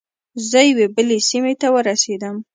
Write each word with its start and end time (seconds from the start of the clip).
زه 0.49 0.59
یوې 0.69 0.87
بلې 0.95 1.17
سیمې 1.29 1.53
ته 1.61 1.67
ورسیدم. 1.75 2.35